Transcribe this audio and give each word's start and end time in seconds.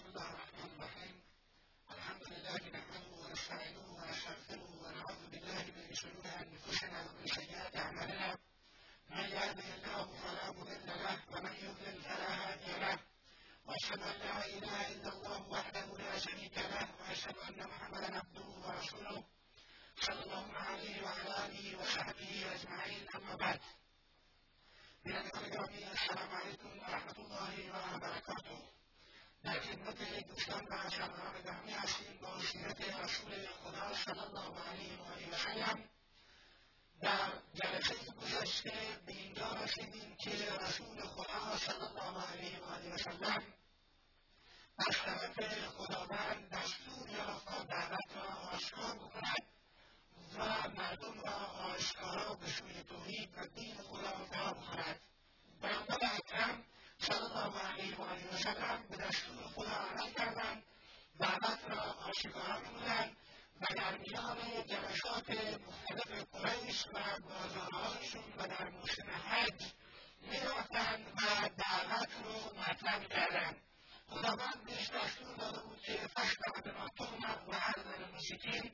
بسم 0.00 0.08
الله 0.08 0.30
الرحمن 0.32 0.70
الرحیم 0.80 1.22
الحمد 1.90 2.22
لله 2.32 2.56
نحمده 2.76 3.12
ونستعينه 3.22 3.84
ونستغفره 3.98 4.68
ونعوذ 4.82 5.22
بالله 5.32 5.64
من 5.76 5.94
شرور 5.94 6.26
انفسنا 6.26 7.00
ومن 7.02 7.26
سيئات 7.26 7.76
اعمالنا 7.76 8.38
من 9.10 9.24
يهده 9.24 9.68
الله 9.74 10.06
فلا 10.22 10.50
مضل 10.50 10.86
له 10.86 11.18
ومن 11.32 11.52
يضلل 11.64 12.02
فلا 12.02 12.30
هادي 12.40 12.72
له 12.84 12.98
واشهد 13.66 14.00
ان 14.02 14.16
لا 14.24 14.44
اله 14.46 14.88
الا 14.92 15.08
الله 15.12 15.48
وحده 15.48 15.86
لا 15.98 16.18
شريك 16.18 16.58
له 16.58 16.88
واشهد 17.00 17.36
ان 17.48 17.66
محمدا 17.68 18.18
عبده 18.18 18.46
ورسوله 18.64 19.24
صلى 20.00 20.22
الله 20.24 20.46
عليه 20.54 21.02
وعلى 21.04 21.32
آله 21.46 21.78
وصحبه 21.80 22.32
أجمعين. 22.54 23.06
أما 23.16 23.36
بعد 23.36 23.60
بینندگان 25.04 25.50
گرامی 25.50 25.84
السلام 25.84 26.30
علیکم 26.40 26.78
و 26.78 26.84
رحمت 26.84 27.18
الله 27.18 27.54
و 27.74 27.98
برکاته 27.98 28.79
در 29.44 29.60
خدمت 29.60 30.26
دوستان 30.28 30.66
و 30.70 30.90
شبان 30.90 31.42
گرامی 31.44 31.72
هستیم 31.72 32.18
با 32.22 32.40
سیرت 32.40 32.80
رسول 32.80 33.46
خدا 33.46 33.94
صلی 33.94 34.20
الله 34.20 34.60
علیه 34.70 34.98
و 34.98 35.02
آله 35.02 35.90
در 37.00 37.32
جلسه 37.54 37.94
گذشته 38.20 38.72
به 39.06 39.12
اینجا 39.12 39.52
رسیدیم 39.52 40.16
که 40.16 40.30
رسول 40.60 41.00
خدا 41.00 41.56
صلی 41.56 41.74
الله 41.74 42.26
علیه 42.32 42.60
و 42.60 42.64
آله 42.64 42.94
وسلم 42.94 43.42
از 44.78 44.96
طرف 45.04 45.68
خداوند 45.68 46.48
دستور 46.48 47.10
یافت 47.10 47.66
دعوت 47.68 48.16
را 48.16 48.48
آشکار 48.52 48.96
بکند 48.96 49.46
و 50.38 50.68
مردم 50.68 51.20
را 51.20 51.46
آشکارا 51.46 52.34
به 52.34 52.46
سوی 52.46 52.82
توحید 52.82 53.38
و 53.38 53.46
دین 53.46 53.74
خدا 53.74 54.24
فرا 54.24 54.52
بخواند 54.52 55.00
پیامبر 55.60 55.98
اکرم 56.16 56.64
صلی 57.00 57.16
الله 57.16 57.60
علیه 57.60 57.96
و 57.96 58.02
آله 58.02 58.34
وسلم 58.34 58.84
به 58.90 58.96
دستور 58.96 59.42
خدا 59.54 59.70
عمل 59.70 60.12
کردند 60.12 60.62
دعوت 61.20 61.58
را 61.68 61.82
آشکارا 61.82 62.58
نمودند 62.58 63.16
و 63.60 63.66
در 63.76 63.98
میان 63.98 64.38
جلسات 64.66 65.30
مختلف 65.66 66.24
قریش 66.32 66.86
و 66.86 67.00
بازارهایشون 67.20 68.24
و 68.38 68.46
در 68.46 68.68
موسم 68.68 69.10
حج 69.10 69.72
می‌رفتند 70.22 71.06
و 71.16 71.48
دعوت 71.56 72.08
رو 72.24 72.60
مطرح 72.60 73.04
کردند 73.04 73.56
خداوند 74.08 74.64
بهش 74.66 74.90
دستور 74.90 75.36
داده 75.36 75.60
بود 75.62 75.80
که 75.80 75.92
فشل 75.92 76.60
به 76.64 76.72
ما 76.72 76.88
تهمت 76.98 77.42
و 77.48 77.52
هر 77.52 77.74
موسیقین 78.12 78.72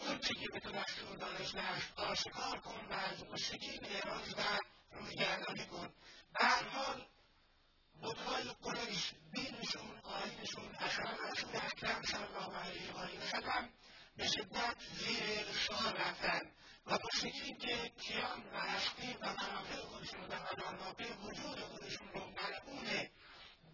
اون 0.00 0.18
که 0.18 0.34
به 0.52 0.60
تو 0.60 0.72
دستور 0.72 1.16
داده 1.16 1.62
است 1.62 1.98
آشکار 1.98 2.58
کن 2.58 2.86
و 2.90 2.92
از 2.92 3.24
موسیقین 3.24 3.80
اعراض 3.84 4.34
و 4.34 4.58
رویگردانی 5.14 5.66
کن. 5.66 5.88
به 6.34 6.44
هر 6.44 6.68
حال 6.68 7.06
بطهای 8.02 8.44
قریش 8.62 9.12
دینشون 9.32 9.98
آینشون 10.02 10.74
رسول 11.32 11.56
اکرم 11.56 12.02
صلی 12.02 12.22
الله 12.22 12.56
علیه 12.56 12.92
و 12.92 12.98
آله 12.98 13.68
به 14.16 14.26
شدت 14.26 14.76
زیر 14.98 15.46
سوال 15.66 15.96
رفتن. 15.96 16.50
و 16.86 16.98
مشرکین 17.04 17.58
که 17.58 17.92
کیان 18.00 18.42
و 18.52 18.60
هستی 18.60 19.12
و 19.20 19.26
منافع 19.26 19.76
خودشون 19.76 20.20
و 20.20 20.34
منافع 20.56 21.14
وجود 21.14 21.60
خودشون 21.60 22.08
رو 22.14 22.20
ملعون 22.20 23.08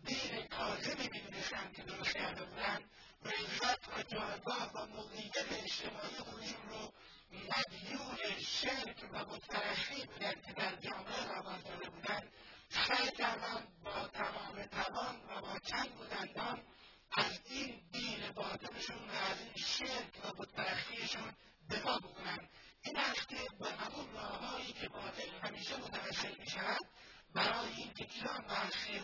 دین 0.05 0.47
کاذبی 0.47 1.09
می‌دونستن 1.09 1.73
که 1.77 1.83
درست 1.83 2.13
کرده 2.13 2.45
بودن. 2.45 2.85
عزت 3.25 3.89
و 3.89 4.03
جایگاه 4.03 4.73
و 4.75 4.87
موقعیت 4.87 5.53
اجتماعی 5.53 6.17
خودشون 6.17 6.69
رو 6.69 6.93
مدیون 7.33 8.39
شرک 8.41 8.97
و 9.13 9.25
بتپرستی 9.25 10.07
بودن 10.07 10.35
که 10.47 10.53
در 10.53 10.77
جامعه 10.77 11.25
رواج 11.25 11.65
داده 11.65 11.91
بودن 11.91 12.23
سعی 12.69 13.11
کردن 13.11 13.67
با 13.85 14.09
تمام 14.09 14.65
توان 14.65 15.17
و 15.17 15.41
با 15.41 15.59
چنگ 15.59 16.01
و 16.01 16.57
از 17.13 17.41
این 17.45 17.81
دین 17.93 18.31
باطلشون 18.35 19.09
و 19.09 19.13
از 19.31 19.41
این 19.41 19.55
شرک 19.57 20.25
و 20.25 20.33
بتپرستیشون 20.33 21.35
دفاع 21.71 21.99
بکنن 21.99 22.49
این 22.83 22.97
است 22.97 23.29
به 23.59 23.71
همون 23.71 24.13
راههایی 24.15 24.73
که 24.73 24.89
باطل 24.89 25.29
همیشه 25.43 25.77
متوسل 25.77 26.35
می 26.39 26.51
شود 26.51 26.87
برای 27.35 27.73
اینکه 27.77 28.05
کیان 28.05 28.45
و 28.45 28.55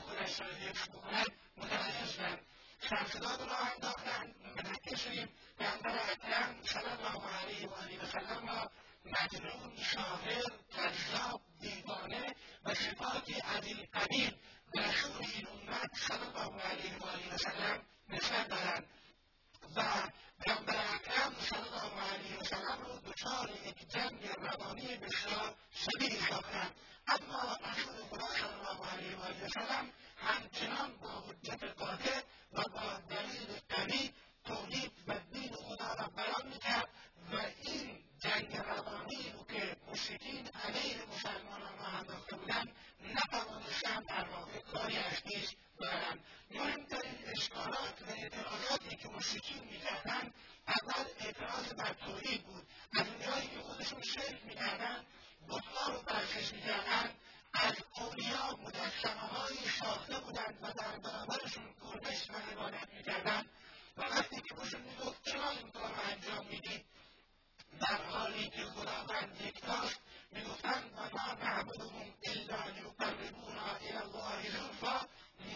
خودش 0.00 0.40
را 0.40 0.46
حفظ 0.46 0.88
بکند 0.88 1.32
متوجه 1.56 2.40
به 2.80 3.44
راه 3.46 3.72
انداختند 3.74 4.34
متوجه 4.56 4.96
شدیم 4.96 5.28
پیامبر 5.58 5.98
اکرم 6.12 6.62
صلی 6.62 6.82
الله 6.84 7.26
علیه 7.26 7.68
و 7.68 7.74
آله 7.74 8.02
وسلم 8.02 8.48
را 8.48 8.70
مجنون 9.04 9.76
شاعر 9.76 10.44
کذاب 10.76 11.40
دیوانه 11.60 12.34
و 12.64 12.74
صفاتی 12.74 13.34
از 13.40 13.64
این 13.64 13.86
قبیل 13.94 14.36
به 14.72 14.88
رسول 14.88 15.26
این 15.34 15.46
امت 15.48 15.90
صلی 15.94 16.16
الله 16.16 16.62
علیه 16.62 16.98
و 16.98 17.04
آله 17.04 17.34
وسلم 17.34 17.82
نسبت 18.08 18.48
دارند 18.48 18.86
و 19.76 19.82
پیامبر 20.44 20.76
اکرم 20.94 21.34
صلی 21.40 21.58
الله 21.58 22.02
علیه 22.12 22.38
وسلم 22.40 22.78
رو 22.86 23.12
دچار 23.12 23.50
یک 23.64 23.88
جنگ 23.88 24.26
روانی 24.26 24.96
بسیار 24.96 25.54
شدیدی 25.74 26.20
ساختند 26.20 26.74
اما 27.08 27.58
رسول 27.70 28.04
خدا 28.10 28.26
صلی 28.26 28.88
علیه 28.92 29.16
و 29.16 29.44
وسلم 29.44 29.92
همچنان 30.16 30.96
با 30.96 31.08
حجت 31.08 31.64
قاطع 31.64 32.20
و 32.52 32.62
با 32.62 33.00
دلیل 33.08 33.60
قوی 33.68 34.10
توحید 34.44 34.92
و 35.06 35.14
دین 35.32 35.52
خدا 35.52 35.94
را 35.94 36.08
بیان 36.16 36.52
میکرد 36.52 36.88
و 37.32 37.36
این 37.62 38.05
جنگ 38.20 38.56
روانی 38.56 39.32
رو 39.32 39.44
که 39.44 39.76
مشرکین 39.92 40.48
علیه 40.48 40.96
مسلمانان 41.06 41.78
انداخته 41.78 42.36
بودند 42.36 42.68
نتوانستند 43.14 44.06
در 44.06 44.24
واقع 44.28 44.58
کاری 44.58 44.96
از 44.96 45.22
پیش 45.22 45.56
ببرند 45.80 46.24
مهمترین 46.50 47.18
اشکالات 47.26 48.02
و 48.02 48.10
اعتراضاتی 48.10 48.96
که 48.96 49.08
مشرکین 49.08 49.64
می‌کردند 49.64 50.34
اول 50.68 51.04
اعتراض 51.20 51.72
بر 51.72 51.92
توحید 51.92 52.42
بود. 52.44 52.66
از 52.92 53.06
اونجایی 53.06 53.48
که 53.48 53.60
خودشون 53.60 54.02
شرک 54.02 54.44
می‌کردند 54.44 55.06
بتها 55.48 55.92
رو 55.92 56.02
برکش 56.02 56.52
می‌کردند 56.52 57.14
از 57.52 57.74
اولیا 58.00 58.56
مجسمه 58.64 59.20
هایی 59.20 59.68
ساخته 59.80 60.20
بودند 60.20 60.58
و 60.62 60.72
در 60.72 60.98
برابرشون 60.98 61.74
کرنش 61.82 62.30
و 62.30 62.34
عبادت 62.52 62.88
می‌کردند 62.94 63.46
و 63.96 64.02
وقتی 64.02 64.42
که 64.48 64.54
بهشون 64.54 64.80
می‌گفت 64.80 65.24
چرا 65.24 65.50
این 65.50 65.70
کار 65.70 65.90
رو 65.94 66.00
انجام 66.10 66.46
می‌دید؟ 66.46 66.84
در 67.80 68.04
حالی 68.04 68.48
که 68.48 68.64
خداوند 68.64 69.40
یکتاست 69.40 70.00
می‌گفتند 70.32 70.92
و 70.96 71.00
ما 71.16 71.32
نعبدهم 71.44 72.14
الا 72.24 72.64
لیقربونا 72.64 73.74
الی 73.76 73.96
الله 73.96 74.50
زلفا 74.50 75.00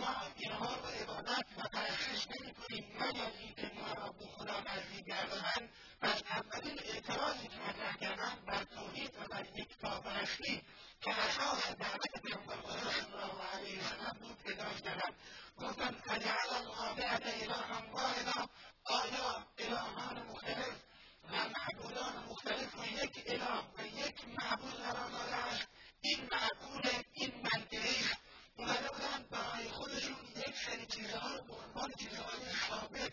ما 0.00 0.16
اینها 0.36 0.74
رو 0.74 0.86
عبادت 0.86 1.44
و 1.58 1.62
پرستش 1.72 2.26
نمی‌کنیم 2.30 2.84
مگر 3.00 3.30
اینکه 3.38 3.70
ما 3.80 3.92
را 3.92 4.12
به 4.12 4.26
خدا 4.26 4.60
نزدیک 4.60 5.04
گردانند 5.06 5.70
پس 6.00 6.22
اولین 6.30 6.78
اعتراضی 6.84 7.48
که 7.48 7.56
مطرح 7.56 7.96
کردند 7.96 8.44
بر 8.46 8.64
توحید 8.64 9.14
و 9.14 9.28
بر 9.30 9.46
یکتاپرستی 9.54 10.62
که 11.00 11.10
اساس 11.10 11.66
دعوت 11.66 12.22
پیامبر 12.22 12.56
صلی 12.80 13.12
الله 13.12 13.44
علیه 13.54 13.80
وسلم 13.80 14.16
بود 14.20 14.36
ادراج 14.46 14.80
کردند 14.80 15.14
گفتند 15.56 16.02
اجعل 16.10 16.50
الآلهة 16.50 17.42
الها 17.42 17.92
واحدا 17.92 18.48
آیا 18.84 19.46
الهان 19.58 20.22
مختلف 20.22 20.76
و 21.24 21.32
معبودان 21.32 22.24
مختلف 22.28 22.78
و 22.78 22.84
یک 22.84 23.22
اله 23.26 23.60
و 23.78 23.86
یک 23.86 24.28
معبود 24.38 24.74
قرار 24.74 25.10
داده 25.10 25.34
است 25.36 25.68
این 26.00 26.28
معبود 26.32 27.04
این 27.12 27.32
منطقی 27.42 27.96
است 28.00 28.20
اومده 28.56 28.88
بودند 28.88 29.28
برای 29.30 29.68
خودشون 29.68 30.16
یک 30.36 30.56
سری 30.66 30.86
چیزها 30.86 31.36
رو 31.36 31.42
به 31.44 31.54
عنوان 31.54 31.90
چیزهای 31.98 32.52
ثابت 32.68 33.12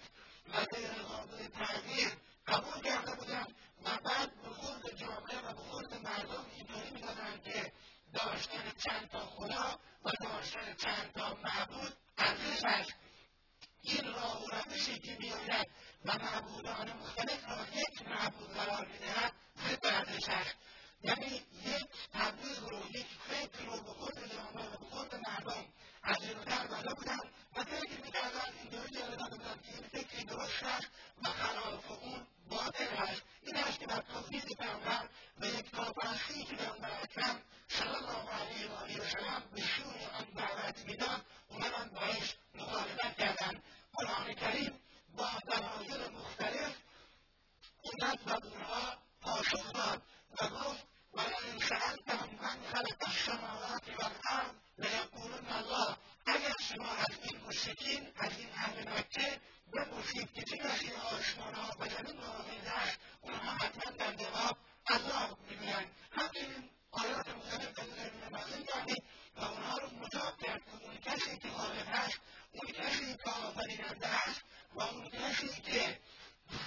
و 0.54 0.66
غیر 0.76 0.92
قابل 0.92 1.48
تغییر 1.48 2.10
قبول 2.48 2.82
کرده 2.84 3.16
بودند 3.16 3.56
و 3.86 3.90
بعد 4.06 4.42
به 4.44 4.50
خورد 4.50 4.96
جامعه 4.96 5.40
و 5.40 5.54
به 5.54 5.62
خورد 5.62 5.94
مردم 5.94 6.46
اینطوری 6.56 6.92
می‌دادند 6.92 7.44
که 7.44 7.74
داشتن 8.14 8.67
چند 8.78 9.10
تا 9.10 9.20
خدا 9.20 9.80
و 10.06 10.10
داشتن 10.24 10.74
چند 10.74 11.12
تا 11.12 11.38
معبود 11.44 11.94
ارزش 12.18 12.64
است. 12.64 12.96
این 13.82 14.14
راه 14.14 14.44
و 14.44 14.48
روشی 14.52 15.00
که 15.00 15.18
میآید 15.20 15.68
و 16.06 16.14
معبودان 16.18 16.94
مختلف 16.94 17.50
را 17.50 17.66
یک 17.74 18.08
معبود 18.08 18.54
قرار 18.54 18.88
می‌دهد 18.88 19.34
ضد 19.58 19.86
ارزش 19.86 20.30
است. 20.30 20.56
یعنی 21.04 21.42
یک 21.66 21.88
تبلیغ 22.14 22.70
رو 22.70 22.90
یک 22.90 23.08
فکر 23.30 23.66
رو 23.66 23.82
به 23.82 23.92
خود 23.92 24.14
جامعه 24.14 24.68
و 24.68 24.78
به 24.78 24.86
خود 24.86 25.16
مردم 25.16 25.66
از 26.04 26.18
جلوتر 26.18 26.68
زده 26.68 26.94
بودند 26.94 27.34
و 27.56 27.64
فکر 27.64 28.02
می‌کردند 28.06 28.54
اینطوری 28.62 28.90
جلوتر 28.90 29.30
بودند 29.30 29.62
که 29.62 29.74
این 29.74 29.84
فکری 29.84 30.24
درست 30.24 30.64
است 30.64 30.88
و 31.24 31.28
خلاف 31.28 31.92
اون 31.92 32.28
باطل 32.50 32.88
است 32.98 33.22
این 33.42 33.58
است 33.58 33.80
که 33.80 33.86
در 33.86 34.02
توحید 34.02 34.58
پیامبر 34.60 35.10
و 35.40 35.46
یک 35.46 35.72
کافرستی 35.72 36.44
که 36.44 36.56
پیامبر 36.56 36.92
اکرم 37.04 37.42
صلی 37.68 37.88
الله 37.88 38.30
علیه 38.30 38.72
و 38.72 38.74
آله 38.74 39.02
وسلم 39.02 39.44
به 39.54 39.62
سوی 39.62 40.06
آن 40.20 40.26
دعوت 40.36 40.86
می‌داد 40.86 41.26
اومدن 41.50 41.90
باش 41.96 42.36
مخالفت 42.56 43.18
کردند 43.18 43.64
قرآن 43.94 44.34
کریم 44.34 44.80
با 45.18 45.28
دلایل 45.48 46.12
مختلف 46.12 46.76
اومد 47.82 48.20
و 48.28 48.46
اونها 48.46 48.98
پاسخ 49.22 49.74
داد. 49.74 50.02
گفت 50.32 50.88
ولئن 51.14 51.60
سألتهم 51.60 52.30
من 52.42 52.58
خلق 52.74 53.08
السماوات 53.08 53.84
والأرض 54.00 54.56
لیقولن 54.78 55.52
الله. 55.52 55.98
شما 56.60 56.92
از 56.92 57.18
این 57.24 57.42
مشرکین 57.48 58.08
از 58.16 58.32
این 58.38 58.50
أهل 58.56 58.90
مکه 58.90 59.42
بپرسید 59.74 60.34
که 60.34 60.42
چه 60.42 60.58
کسی 60.58 60.92
آسمان 60.92 61.54
ها 61.54 61.70
و 61.80 61.90
زمین 61.90 62.22
را 62.22 62.74
است 62.74 63.00
اونها 63.22 63.52
حتما 63.52 63.92
در 63.92 64.14
جواب 64.14 64.58
الله 64.88 65.30
میگویند 65.50 65.92
همچنین 66.12 66.70
آیات 66.92 67.30
مختلف 67.30 67.74
در 67.74 67.84
زمین 67.84 68.24
نازل 68.32 68.64
کردید 68.64 69.04
و 69.36 69.44
اونها 69.44 69.78
رو 69.78 69.90
مجاب 69.90 70.38
کرد 70.38 70.62
که 70.66 70.86
اون 70.86 70.98
کسی 70.98 71.38
که 71.38 71.50
غالب 71.50 71.88
هست 71.88 72.20
اون 72.52 72.72
کسی 72.72 73.16
که 73.16 73.30
آفریننده 73.30 74.08
است 74.08 74.42
و 74.74 74.82
اون 74.82 75.10
کسی 75.10 75.62
که 75.62 76.00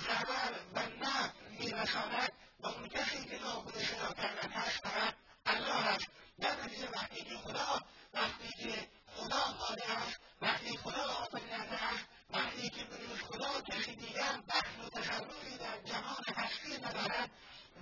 ضرر 0.06 0.52
و 0.74 0.80
نفع 1.00 1.48
میرساند 1.58 2.32
و 2.62 2.66
اون 2.66 2.88
کسی 2.88 3.24
که 3.24 3.38
نابود 3.42 3.82
شنا 3.82 4.12
کردن 4.12 4.50
هست 4.50 4.78
فقط 4.82 5.14
الله 5.46 5.86
است 5.86 6.06
در 6.40 6.64
نتیجه 6.64 6.88
وقتی 6.90 7.24
که 7.24 7.36
خدا 7.36 7.80
وقتی 8.14 8.48
که 8.48 8.88
خدا 9.06 9.40
غالب 9.40 9.90
است 10.08 10.20
وقتی 10.42 10.76
خدا 10.76 11.02
آفریننده 11.02 11.84
است 11.84 12.04
وقتی 12.30 12.70
که 12.70 12.84
بجز 12.84 13.20
خدا 13.22 13.60
کسی 13.60 13.96
دیگر 13.96 14.40
بخش 14.48 14.78
و 14.84 14.88
تصرفی 14.88 15.58
در 15.58 15.82
جهان 15.84 16.24
هستی 16.36 16.78
ندارد 16.78 17.30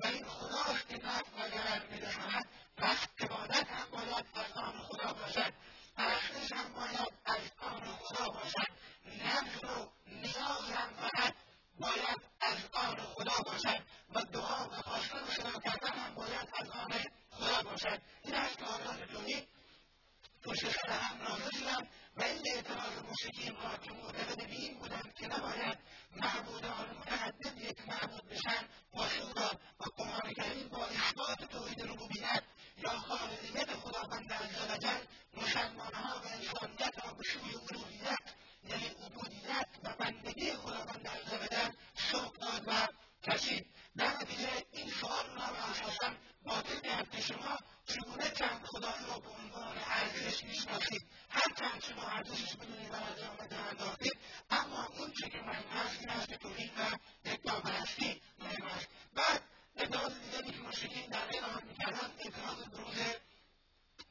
و 0.05 0.07
این 0.07 0.25
خداست 0.25 0.89
که 0.89 0.97
نفع 0.97 1.33
و 1.37 1.49
ضرر 1.51 1.87
میرساند 1.91 2.49
پس 2.77 2.97
عبادت 3.21 3.67
هم 3.69 3.91
باید 3.91 4.27
از 4.35 4.53
آن 4.57 4.79
خدا 4.83 5.13
باشد 5.13 5.53
پرستش 5.97 6.53
هم 6.53 6.73
باید 6.73 7.13
از 7.25 7.41
آن 7.59 7.81
خدا 7.81 8.25
باشد 8.25 8.71
نفس 9.25 9.65
و 9.65 9.89
نیاز 10.07 10.71
هم 10.71 10.91
فقط 10.97 11.35
باید 11.81 12.19
از 12.41 12.59
آن 12.73 12.97
خدا 12.97 13.43
باشد 13.43 13.83
و 14.15 14.23
دعا 14.23 14.69
و 14.69 14.83
خواستن 14.83 15.19
و 15.19 15.31
صدا 15.31 15.61
کردن 15.61 15.99
هم 15.99 16.15
باید 16.15 16.49
از 16.55 16.71
آن 16.71 16.93
خدا 17.31 17.63
باشد 17.63 18.03
این 18.23 18.35
است 18.35 18.59
که 18.59 18.65
آیات 18.65 19.13
توحید 19.13 19.49
پشت 20.43 20.71
سر 20.71 21.01
هم 21.49 21.59
نازل 21.59 21.59
شدن 21.59 21.89
و 22.17 22.23
این 22.23 22.43
اعتراض 22.55 22.93
را 23.63 23.77
که 23.77 23.93
معتقد 23.93 24.37
به 24.37 24.53
این 24.53 24.79
بودند 24.79 25.15
که 25.15 25.27
نباید 25.27 25.79
معبودان 26.17 26.97
متعدد 27.01 27.59
یک 27.59 27.89
معبود 27.89 28.29
بشن 28.29 28.65
پاسخ 28.93 29.35
داد 29.35 29.61
و 29.81 29.85
قرآن 29.85 30.35
کریم 30.35 30.69
با 30.69 30.87
اثبات 30.87 31.45
توحید 31.45 31.83
ربوبیت 31.83 32.43
یا 32.83 32.91
خالقیت 32.91 33.75
خداوند 33.75 34.33
عزوجل 34.33 35.05
مسلمانها 35.37 36.21
و 36.21 36.27
انسانیت 36.27 37.05
را 37.05 37.13
به 37.13 37.23
سوی 37.23 37.55
الوهیت 37.71 38.19
یعنی 38.69 38.87
عبودیت 38.87 39.69
و 39.85 39.95
بندگی 39.99 40.53
خداوند 40.53 41.09
عزوجل 41.09 41.71
سوق 42.13 42.37
داد 42.37 42.65
و 42.67 42.89
کشید. 43.31 43.67
نتیجه 43.99 44.49
این 44.73 44.91
سوال 44.91 45.27
را 45.37 45.43
اساسا 45.43 46.15
باطل 46.45 46.81
کرد 46.81 47.11
که 47.11 47.21
شما 47.21 47.59
چگونه 47.87 48.31
چند 48.31 48.65
خدایی 48.65 49.07
را 49.09 49.19
به 49.19 49.31
عنوان 49.31 49.77
ارزش 49.79 50.45
می‌شناسید 50.45 51.07
هر 51.31 51.53
چند 51.59 51.83
شما 51.83 52.03
ارزشش 52.03 52.57
بدونید 52.57 52.91
و 52.91 52.95
از 52.95 53.23
آمده 53.23 53.57
انداختید 53.57 54.19
اما 54.51 54.89
اون 54.99 55.13
چه 55.13 55.29
که 55.29 55.39
مهم 55.39 55.69
هست 55.69 56.01
این 56.01 56.11
است 56.11 56.29
که 56.29 56.37
توحید 56.37 56.73
و 56.79 56.83
یکتاپرستی 57.29 58.23
مهم 58.39 58.67
است 58.67 58.89
بعد 59.15 59.43
اعتراض 59.77 60.13
دیگری 60.21 60.51
که 60.53 60.61
مشرکین 60.61 61.11
در 61.11 61.25
اعلام 61.31 61.63
می‌کردند 61.69 62.13
اعتراض 62.19 62.65
بروز 62.69 62.97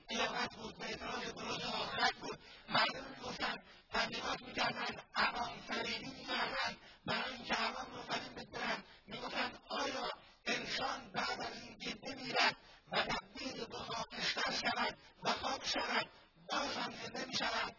قیامت 0.09 0.55
بود 0.55 0.79
و 0.79 0.83
اعتراض 0.83 1.33
بروز 1.33 1.63
آخرت 1.63 2.13
بود 2.13 2.39
مردم 2.69 3.05
می‌گفتند 3.17 3.63
تبلیغات 3.93 4.41
می‌کردند 4.41 5.01
عوام 5.15 5.59
فریبی 5.67 6.05
می‌کردند 6.05 6.77
برای 7.05 7.33
اینکه 7.33 7.53
عوام 7.53 7.95
رو 7.95 8.01
فریب 8.01 8.35
بدهند 8.35 8.83
می‌گفتند 9.07 9.59
آیا 9.69 10.11
انسان 10.45 11.11
بعد 11.11 11.41
از 11.41 11.61
اینکه 11.61 11.95
بمیرد 11.95 12.55
و 12.91 13.01
تبدیل 13.01 13.65
به 13.65 13.77
خاکستر 13.77 14.51
شود 14.51 14.97
و 15.23 15.29
خاک 15.31 15.67
شود 15.67 16.09
باز 16.51 16.77
هم 16.77 16.93
زنده 17.03 17.25
می‌شود 17.25 17.75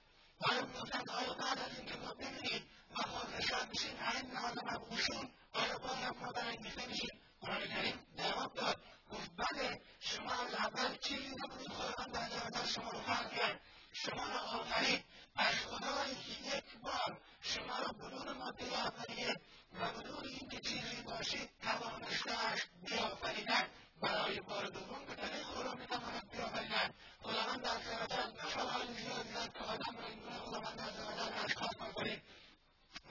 آیا 0.51 0.67
می‌گفتند 0.67 1.11
آیا 1.11 1.35
بعد 1.35 1.59
از 1.59 1.79
اینکه 1.79 1.97
ما 1.97 2.15
بمیریم 2.15 2.63
و 2.91 3.03
خاکستر 3.03 3.67
میشیم 3.71 3.97
این 4.15 4.31
نهاد 4.33 4.59
مبعوثون 4.59 5.31
آیا 5.53 5.79
باز 5.79 5.97
هم 5.97 6.17
ما 6.21 6.33
برانگیخته 6.33 6.87
میشیم 6.87 7.21
قرآن 7.41 7.69
کریم 7.69 8.07
جواب 8.19 8.55
داد 8.55 8.77
گفت 9.11 9.31
بله 9.37 9.81
شما 10.01 10.33
از 10.33 10.55
اول 10.55 10.97
چیزی 10.97 11.35
نبودید 11.39 11.69
خداوند 11.69 12.17
عزوجل 12.17 12.58
شما 12.69 12.91
رو 12.91 13.01
خلق 13.01 13.33
کرد. 13.33 13.61
شما 13.93 14.25
را 14.29 14.41
آفرید. 14.41 15.05
از 15.37 15.55
خدایی 15.55 16.15
که 16.15 16.57
یک 16.57 16.65
بار 16.83 17.21
شما 17.41 17.79
را 17.79 17.93
بدون 17.93 18.33
ماده 18.33 18.65
آفرید 18.87 19.41
و 19.73 19.93
بدون 19.93 20.25
اینکه 20.25 20.61
چیزی 20.61 21.03
باشید 21.03 21.51
توانسته 21.63 22.47
است 22.47 22.69
بیافریدن. 22.87 23.67
برای 24.01 24.41
بار 24.41 24.67
دوم 24.67 25.05
به 25.07 25.15
طریق 25.15 25.43
خدا 25.43 25.75
می‌تواند 25.75 26.31
بیافریدن. 26.31 26.91
خداوند 27.23 27.67
عزوجل 27.67 28.47
مثالهای 28.47 28.87
زیادی 28.95 29.33
زد 29.35 29.53
که 29.53 29.65
آدم 29.65 29.97
را 29.99 30.07
این 30.07 30.21
گونه 30.21 30.39
خداوند 30.39 30.81
عزوجل 30.81 31.33
از 31.45 31.55
خاک 31.57 31.83
آفرید 31.83 32.23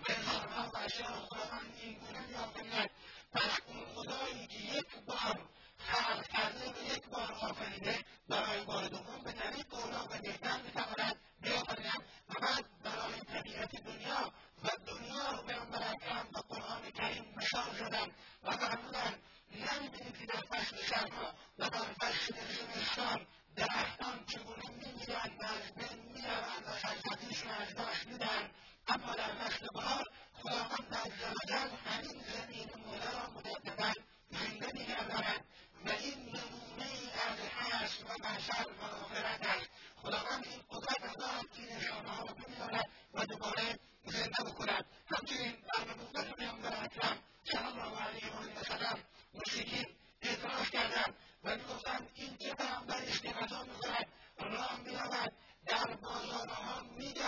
و 0.07 0.11
انسانها 0.11 0.71
و 0.73 0.77
اشیا 0.77 1.09
را 1.09 1.19
خداوند 1.19 1.73
این 1.81 1.93
گونه 1.93 2.27
بیافریدن. 2.27 2.87
پس 3.31 3.59
اون 3.67 3.85
خدایی 3.95 4.47
که 4.47 4.59
یک 4.59 4.95
بار 5.05 5.49
خلق 5.79 6.27
کرده 6.27 6.69
و 6.69 6.95
یک 6.95 7.05
بار 7.07 7.31
آفریده 7.41 8.05
برای 8.29 8.65
بار 8.65 8.87
دوم 8.87 9.23
به 9.23 9.31
طریق 9.31 9.73
اولا 9.73 10.03
و 10.03 10.21
بهتر 10.21 10.61
می‌تواند 10.61 11.15
بیافریدن 11.41 11.99
و 12.29 12.33
بعد 12.41 12.65
برای 12.83 13.19
طبیعت 13.19 13.75
دنیا 13.75 14.33
و 14.63 14.69
دنیا 14.87 15.31
رو 15.31 15.41
پیامبر 15.43 15.91
اکرم 15.91 16.27
و 16.33 16.39
قرآن 16.39 16.91
کریم 16.91 17.25
مثال 17.37 17.77
زدن 17.79 18.11
و 18.43 18.51
فرمودن 18.51 19.13
نمی‌بینید 19.51 20.17
که 20.19 20.25
در 20.25 20.41
فصل 20.41 20.75
سرما 20.89 21.33
و 21.59 21.69
در 21.69 21.93
فصل 21.99 22.33
زمستان 22.35 23.27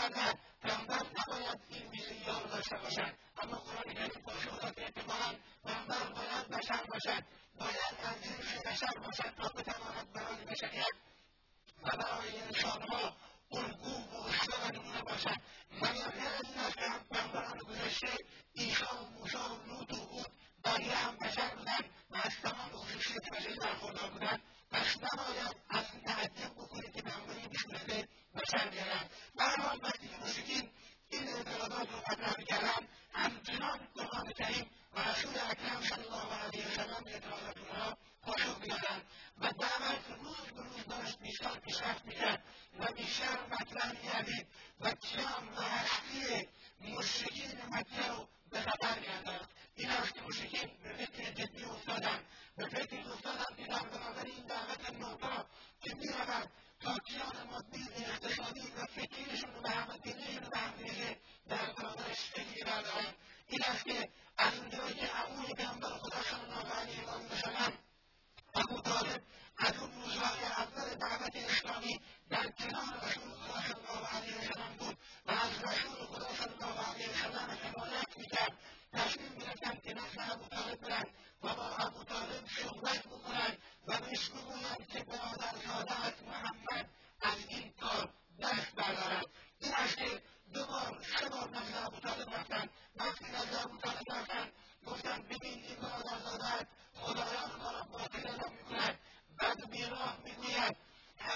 میگردد 0.09 0.39
پیامبر 0.61 0.95
نباید 0.95 1.59
این 1.69 1.87
ویژگی 1.89 2.23
ها 2.23 2.41
رو 2.41 2.47
داشته 2.47 2.77
باشد 2.77 3.13
اما 3.37 3.57
قرآن 3.57 3.93
کریم 3.93 4.23
داد 4.61 4.75
که 4.75 4.87
اتفاقا 4.87 5.35
پیامبر 5.65 6.03
باید 6.15 6.47
بشر 6.47 6.83
باشد 6.83 7.23
باید 7.59 7.95
از 8.03 8.23
جنس 8.23 8.65
بشر 8.65 8.99
باشد 8.99 9.33
تا 9.37 9.49
بتواند 9.49 10.13
برای 10.13 10.45
بشریت 10.45 10.93
و 11.83 11.97
برای 11.97 12.39
انسانها 12.39 13.15
الگو 13.51 13.89
و 13.89 14.23
اسوه 14.27 14.67
و 14.67 14.71
نمونه 14.71 15.01
باشد 15.01 15.41
منظور 15.81 16.27
از 16.37 16.43
این 16.43 16.59
است 16.59 16.77
که 16.77 16.91
پیامبران 17.11 17.57
گذشته 17.57 18.07
عیسی 18.55 18.83
و 18.83 19.19
موسی 19.19 19.37
و 19.37 19.67
لوط 19.67 19.93
و 19.93 19.95
هود 19.95 20.31
بقیه 20.65 20.95
هم 20.95 21.15
بشر 21.15 21.55
بودند 21.55 21.85
و 22.11 22.15
از 22.15 22.31
تمام 22.43 22.71
خصوصیت 22.71 23.29
بشری 23.29 23.55
برخوردار 23.55 24.09
بودند 24.09 24.41
پس 24.71 24.97
نباید 24.97 25.55
از 25.69 25.85
این 25.93 26.03
تعجب 26.03 26.53
بکنید 26.53 26.93
که 26.93 27.01
پیامبری 27.01 27.47
بشورده 27.47 28.07
بشر 28.89 28.97
بیارند 28.97 29.09
به 29.35 29.43
هر 29.43 29.61
حال 29.61 29.79
وقتی 29.83 30.07
که 30.07 30.17
مشرکین 30.17 30.69
این 31.09 31.27
اعتراضات 31.27 31.91
رو 31.91 31.97
مطرح 31.97 32.35
می‌کردن 32.37 32.87
همچنان 33.13 33.79
قرآن 33.95 34.31
کریم 34.31 34.69
و 34.93 34.99
رسول 34.99 35.33
اکرم 35.49 35.81
صلی 35.81 36.03
الله 36.03 36.33
علیه 36.33 36.67
وسلم 36.67 37.03
اعتراضات 37.05 37.57
اونها 37.57 37.97
پاسخ 38.21 38.61
می‌دادند 38.61 39.03
و 39.37 39.51
دعوت 39.51 40.05
روز 40.23 40.51
به 40.55 40.63
روز 40.63 40.85
داشت 40.89 41.19
بیشتر 41.19 41.59
پیشرفت 41.59 42.05
می‌کرد 42.05 42.43
و 42.79 42.93
بیشتر 42.93 43.37
مطرح 43.51 43.91
میگردید 43.91 44.47
و 44.79 44.91
کیان 44.91 45.47
و 45.57 45.61
هستی 45.61 46.47
مشرکین 46.81 47.61
مکه 47.71 48.07
رو 48.07 48.27
به 48.49 48.61
خطر 48.61 48.99
میانداخت 48.99 49.49
این 49.75 49.89
است 49.89 50.13
که 50.13 50.21
مشرکین 50.21 50.69
به 50.83 51.05
فکر 51.05 51.31
جدی 51.31 51.63
افتادن 51.63 52.19
به 52.57 52.65
فکر 52.65 52.85
که 53.57 53.65
در 53.67 53.79
برابر 53.79 54.25
این 54.25 54.45
دعوت 54.45 54.89
نوپا 54.89 55.45
که 55.81 55.95
می‌رود 55.95 56.49
تا 56.79 56.97
کیان 57.07 57.47
مادی 57.51 57.89
اقتصادی 57.95 58.71
و 58.77 58.85
فکریشون 58.85 59.53
رو 59.55 59.61
به 59.61 59.69
هم 59.69 59.97
دینشون 59.97 60.43
رو 60.43 60.49
به 60.49 60.57
هم 60.57 60.73
ریزه 60.77 61.17
در 61.49 61.73
فکری 62.33 62.63
بردارن 62.63 63.13
این 63.47 63.63
است 63.63 63.85
که 63.85 64.09
از 64.37 64.57
اونجایی 64.57 64.93
که 64.93 65.07
عموی 65.07 65.53
پیامبر 65.53 65.89
خدا 65.89 66.21
صلی 66.23 66.39
الله 66.39 66.73
علیه 66.73 67.03
و 67.03 67.35
سلم 67.35 67.73
ابو 68.55 68.81
طالب 68.81 69.21
از 69.57 69.77
اون 69.77 69.91
روزهای 69.91 70.43
اول 70.43 70.95
دعوت 70.95 71.35
اسلامی 71.35 71.99
در 72.29 72.47
کنار 72.51 72.83
رسول 73.03 73.31
خدا 73.31 73.61
صلی 73.61 73.87
الله 73.89 74.07
علیه 74.07 74.37
و 74.37 74.53
سلم 74.53 74.75
بود 74.79 74.97
و 75.25 75.31
از 75.31 75.63
رسول 75.63 76.05
خدا 76.05 76.33
صلی 76.33 76.53
الله 76.53 76.87
علیه 76.93 77.09
و 77.09 77.13
سلم 77.13 77.57
حمایت 77.63 78.17
می‌کرد 78.17 78.57
تصمیم 78.93 79.35
گرفتن 79.35 79.79
که 79.83 79.93
نزد 79.93 80.31
ابو 80.31 80.45
طالب 80.47 80.79
برن 80.81 81.05
و 81.43 81.55
با 81.55 81.75
ابو 81.77 82.03
طالب 82.03 82.47
صحبت 82.63 82.99
بکنن 83.07 83.57
و 83.87 83.97
بهش 83.97 84.29
بگویند 84.29 84.87
که 84.87 85.03
برادرزادهات 85.03 86.23
محمد 86.23 86.89
از 87.21 87.37
این 87.47 87.73
کار 87.81 88.13
دست 88.39 88.75
بردارد 88.75 89.25
این 89.59 89.73
است 89.73 89.97
که 89.97 90.21
دوباره 90.53 90.97
سه 91.17 91.29
بار 91.29 91.49
نزد 91.49 91.83
ابوطالب 91.85 92.29
رفتن 92.35 92.69
وقتی 92.95 93.25
نزد 93.25 93.55
ابوطالب 93.65 94.11
رفتن 94.11 94.51
گفتن 94.85 95.21
ببین 95.21 95.63
این 95.63 95.75
برادرزادت 95.75 96.67
خدایان 96.93 97.51
ما 97.63 97.71
را 97.71 97.83
باطل 97.91 98.27
اعلام 98.27 98.53
می‌کند 98.53 98.99
بد 99.39 99.69
بیراه 99.69 100.17
می‌گوید 100.23 100.77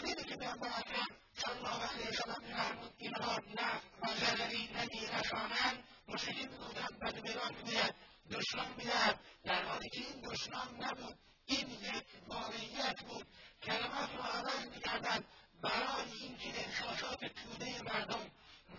همینی 0.03 0.23
که 0.23 0.35
پیامبر 0.35 0.67
اکرم 0.67 1.07
صلی 1.33 1.57
الله 1.57 1.87
علیه 1.87 2.09
وسلم 2.09 2.43
میفرمود 2.47 2.93
اینها 2.97 3.35
نفع 3.35 3.79
و 4.01 4.15
ضرری 4.19 4.69
نمیرسانند 4.77 5.83
مشرکین 6.07 6.49
می‌گفتند 6.49 6.99
بد 6.99 7.19
بیراه 7.19 7.51
می‌گوید 7.51 7.95
دشمن 8.31 8.67
می‌دهد 8.77 9.19
در 9.43 9.63
حالی 9.63 9.89
که 9.89 9.99
این 9.99 10.21
دشمن 10.21 10.67
نبود 10.79 11.17
این 11.45 11.69
یک 11.69 12.03
واقعیت 12.27 13.01
بود 13.01 13.27
کلمات 13.63 14.09
رو 14.15 14.21
عوض 14.21 14.65
می‌کردند 14.65 15.25
برای 15.61 16.11
اینکه 16.21 16.49
احساسات 16.59 17.19
توده 17.19 17.81
مردم 17.81 18.31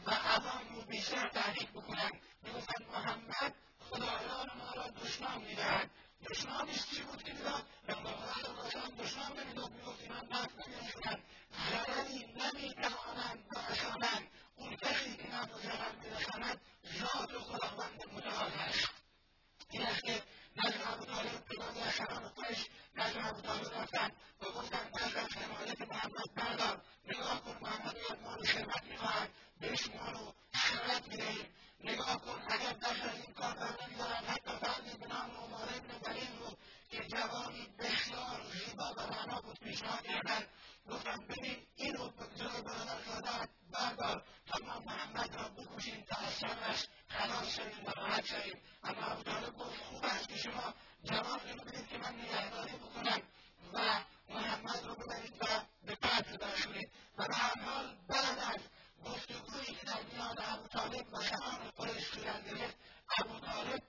و 0.06 0.10
عوام 0.10 0.74
رو 0.74 0.82
بیشتر 0.82 1.28
تحریک 1.28 1.70
بکنند 1.70 2.12
می‌گفتند 2.42 2.88
محمد 2.92 3.54
خدایان 3.80 4.48
ما 4.58 4.72
را 4.76 4.86
دشمن 4.88 5.40
می‌دهد 5.40 5.90
دشمنش 6.30 6.86
چی 6.90 7.02
بود 7.02 7.22
که 7.22 7.32
می‌داد؟ 7.32 7.64
پیامبر 7.86 8.10
خدا 8.10 9.04
دشمن 9.04 9.44
نمی‌داد 9.44 9.70
می‌گفت 9.70 10.00
اینا 10.00 10.20
نفت 10.20 10.68
نمیرسونند 10.68 11.22
ضرری 11.70 12.26
نمی‌توانند 12.40 13.48
برسانند 13.48 14.28
اون 14.56 14.76
کسی 14.76 15.16
که 15.16 15.34
نفت 15.34 15.54
و 15.54 15.58
ذات 17.00 17.38
خداوند 17.38 18.02
متعال 18.12 18.50
هست 18.50 18.88
این 19.70 19.82
است 19.82 20.02
که 20.04 20.22
نزد 20.56 20.82
ابوطالب 20.92 21.44
پیروی 21.48 21.80
از 21.80 21.94
سران 21.94 22.28
قریش 22.28 22.66
نزد 22.94 23.18
ابوطالب 23.18 23.74
رفتن 23.74 24.10
و 24.40 24.44
گفتن 24.44 24.90
دست 24.90 25.16
از 25.16 25.36
حمایت 25.36 25.80
محمد 25.80 26.34
بردار 26.34 26.82
نگاه 27.06 27.40
کن 27.40 27.58
محمد 27.60 27.96
یک 27.96 28.18
مال 28.22 28.44
ثروت 28.44 28.84
می‌خواهد 28.84 29.30
بهش 29.60 29.88
مال 29.88 30.14
و 30.14 30.32
ثروت 30.56 31.08
می‌دهیم 31.08 31.46
نگاه 31.84 32.20
کن 32.20 32.42
اگر 32.48 32.72
دست 32.72 33.02
از 33.02 33.14
این 33.24 33.34
کار 33.34 33.54
بر 33.54 33.86
نمیدارن 33.86 34.24
حتی 34.26 34.50
فردی 34.60 34.98
به 34.98 35.06
نام 35.06 35.30
عمر 35.30 35.62
ابن 35.62 36.10
ولید 36.10 36.28
رو 36.40 36.56
که 36.90 37.04
جوانی 37.04 37.68
بسیار 37.78 38.40
زیبا 38.52 38.94
و 38.96 39.00
رعنا 39.00 39.40
بود 39.40 39.58
پیشنهاد 39.60 40.02
کردن 40.02 40.46
گفتم 40.90 41.24
ببین 41.28 41.56
اینو 41.76 42.10
جلوی 42.36 42.62
برادرزادهات 42.62 43.48
بردار 43.70 44.24
تا 44.46 44.58
ما 44.66 44.80
محمد 44.80 45.36
را 45.36 45.48
بکشیم 45.48 46.04
تا 46.08 46.16
از 46.16 46.40
شرش 46.40 46.86
خلاص 47.08 47.56
شویم 47.56 47.84
و 47.86 47.90
راحت 47.90 48.26
شویم 48.26 48.62
اما 48.84 49.06
ابوطالب 49.06 49.56
گفت 49.56 49.82
خوب 49.82 50.04
است 50.04 50.28
که 50.28 50.36
شما 50.36 50.74
جواب 51.04 51.40
اینو 51.46 51.64
بدید 51.64 51.88
که 51.88 51.98
من 51.98 52.14
نگهداری 52.14 52.76
بکنم 52.76 53.20
و 53.72 54.00
محمد 54.28 54.84
رو 54.84 54.94
ببرید 54.94 55.36
و 55.40 55.46
به 55.86 55.94
قتل 55.94 56.36
برسونید 56.36 56.90
و 57.18 57.26
به 57.26 57.34
هر 57.34 57.60
حال 57.60 57.96
بعد 58.08 58.38
از 58.38 58.60
گفتگویی 59.04 59.64
که 59.64 59.86
در 59.86 60.02
میان 60.12 60.36
ابوطالب 60.38 61.12
و 61.12 61.22
سران 61.22 61.70
قریش 61.76 62.04
صورت 62.06 62.44
گرفت 62.50 62.76
ابوطالب 63.18 63.82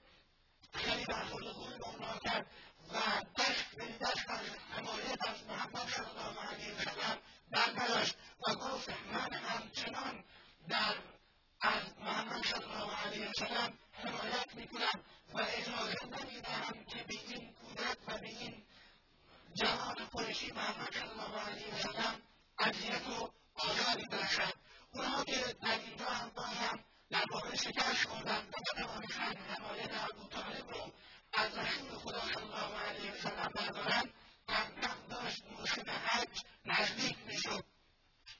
خیلی 0.72 1.04
برخوردگوی 1.04 1.78
به 1.78 1.88
اونها 1.88 2.18
کرد 2.18 2.46
و 2.92 2.98
دست 3.38 3.76
به 3.76 3.84
دست 4.00 4.30
از 4.30 4.40
حمایت 4.70 5.28
از 5.28 5.46
محمد 5.48 5.88
صلی 5.88 6.06
الله 6.06 6.40
علیه 6.48 6.74
وسلم 6.74 7.18
برنداشت 7.50 8.16
و 8.48 8.54
گفت 8.54 8.90
من 9.12 9.32
همچنان 9.32 10.24
در 10.68 10.94
از 11.60 11.82
محمد 12.00 12.44
صلی 12.46 12.64
الله 12.64 12.96
علیه 12.96 13.30
وسلم 13.30 13.78
حمایت 13.92 14.54
می‌کنم 14.54 15.00
و 15.34 15.40
اجازه 15.40 16.06
نمی‌دهم 16.06 16.84
که 16.84 17.04
به 17.04 17.14
این 17.14 17.52
کودک 17.52 17.98
و 18.08 18.18
به 18.18 18.28
این 18.28 18.62
جوان 19.54 19.94
قریشی 19.94 20.52
محمد 20.52 20.92
صلی 20.92 21.08
الله 21.10 21.40
علیه 21.40 21.74
وسلم 21.74 22.22
اذیت 22.58 23.08
و 23.08 23.30
آزاری 23.54 24.06
اونها 24.96 25.24
که 25.24 25.56
در 25.62 25.78
اینجا 25.78 26.04
هم 26.04 26.30
باز 26.36 26.44
هم 26.44 26.78
در 27.10 27.24
واقع 27.32 27.56
شکست 27.56 28.04
خوردن 28.08 28.46
و 28.52 28.80
نتوانستند 28.80 29.36
حمایت 29.36 29.90
ابوطالب 30.10 30.70
رو 30.70 30.92
از 31.32 31.58
رسول 31.58 31.98
خدا 31.98 32.20
صلی 32.20 32.42
الله 32.42 32.78
علیه 32.88 33.12
وسلم 33.12 33.52
بردارن 33.54 34.10
کم 34.48 34.80
کم 34.82 35.06
داشت 35.10 35.42
موسم 35.58 35.90
حج 36.04 36.42
نزدیک 36.64 37.16
می‌شد 37.26 37.64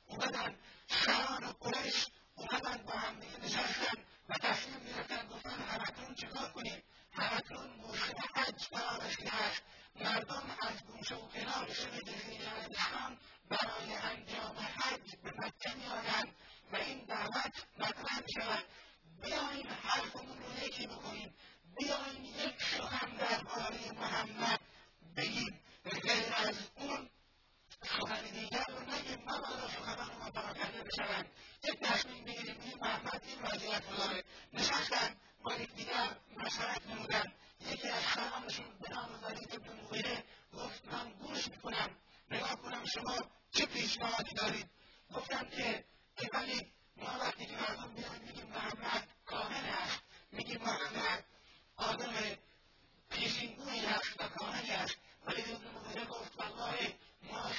اومدن 0.06 0.56
سران 0.88 1.52
قریش 1.60 2.06
اومدن 2.34 2.82
با 2.82 2.92
هم 2.92 3.20
دیگه 3.20 3.38
نشستن 3.44 3.98
و 4.28 4.34
تصمیم 4.34 4.84
گرفتن 4.84 5.28
گفتن 5.28 5.50
همکنون 5.50 6.14
چیکار 6.14 6.52
کنیم 6.52 6.82
همکنون 7.12 7.70
موسم 7.70 8.14
حج 8.34 8.62
فرا 8.70 8.96
رسیده 8.96 9.34
است 9.34 9.62
مردم 10.00 10.56
از 10.60 10.84
گوشه 10.86 11.14
و 11.14 11.28
کنار 11.28 11.72
شبه 11.74 11.98
جزیره 11.98 12.48
عربستان 12.48 13.18
برای 13.48 13.94
انجام 13.94 14.56
حج 14.58 15.16
به 15.22 15.32
مکه 15.36 15.74
میآیند 15.74 16.28
و 16.72 16.76
این 16.76 17.04
دعوت 17.04 17.66
مطرح 17.78 18.22
شود 18.34 18.64
بیاییم 19.22 19.66
حرفمون 19.82 20.38
رو 20.38 20.64
یکی 20.66 20.86
بکنیم 20.86 21.34
بیاییم 21.78 22.24
یک 22.24 22.62
سخن 22.62 23.16
درباره 23.16 23.92
محمد 23.92 24.60
بگیم 25.16 25.60
غیر 25.84 26.34
از 26.36 26.54
اون 26.76 27.10
سخن 27.82 28.22
دیگر 28.22 28.64
رو 28.68 28.94
نگیم 28.94 29.22
مبادا 29.22 29.68
سخنان 29.68 30.10
ما 30.18 30.30
پراکنده 30.30 30.82
بشوند 30.82 31.26
یک 31.64 31.80
تصمیم 31.80 32.24
بگیریم 32.24 32.56
این 32.60 32.78
محمد 32.80 33.22
این 33.26 33.42
وضعیت 33.42 33.82
رو 33.90 33.96
داره 33.96 34.24
نشستن 34.52 35.16
با 35.42 35.54
یکدیگر 35.54 36.16
مشورت 36.36 36.86
نمودن 36.86 37.32
یکی 37.60 37.88
از 37.88 38.02
سرانشون 38.02 38.66
به 38.80 38.88
نام 38.88 39.10
ولید 39.22 39.54
ابن 39.54 39.80
مغیره 39.82 40.24
گفت 40.52 40.88
من 40.92 41.12
گوش 41.12 41.48
می‌کنم 41.48 41.90
نگاه 42.30 42.56
کنم 42.56 42.84
شما 42.84 43.16
چه 43.50 43.66
پیشنهادی 43.66 44.34
دارید 44.34 44.70
گفتم 45.14 45.44
که 45.44 45.84
که 46.16 46.30
ولی 46.32 46.72
ما 46.96 47.18
وقتی 47.20 47.46
که 47.46 47.52
مردم 47.56 47.90
میان 47.90 48.18
میگیم 48.26 48.46
محمد 48.46 49.08
کامل 49.26 49.66
است 49.84 50.02
میگیم 50.32 50.60
محمد 50.62 51.24
آدم 51.76 52.12
پیشینگویی 53.10 53.80
هست 53.80 54.20
و 54.20 54.28
کاملی 54.28 54.70
است 54.70 54.96
ولی 55.26 55.42
ابن 55.42 55.70
مغیره 55.70 56.04
گفت 56.04 56.40
والله 56.40 56.94
ما 57.22 57.52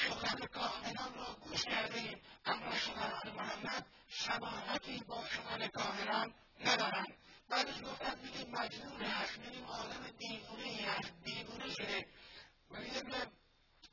کاهنان 0.88 1.13
را 1.15 1.34
گوش 1.34 1.63
کردیم. 1.63 2.22
اما 2.46 2.72
سخنان 2.72 3.36
محمد 3.36 3.86
شباهتی 4.08 5.03
با 5.08 5.24
سخن 5.24 5.67
کاهنان 5.67 6.34
ندارند. 6.65 7.17
بعدش 7.50 7.82
گفتن 7.84 8.20
میگیم 8.24 8.51
مجنون 8.51 9.01
هست 9.01 9.39
میگیم 9.39 9.65
آدم 9.65 10.10
دیوونه 10.17 10.91
هست 10.91 11.13
دیوونه 11.24 11.70
شده. 11.70 12.08
ولی 12.72 12.98
ابن 12.98 13.32